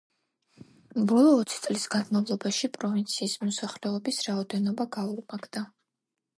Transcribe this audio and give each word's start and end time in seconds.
ბოლო 1.11 1.33
ოცი 1.41 1.59
წლის 1.65 1.83
განმავლობაში, 1.97 2.71
პროვინციის 2.79 3.37
მოსახლეობის 3.45 4.25
რაოდენობა 4.31 4.91
გაორმაგდა. 4.99 5.67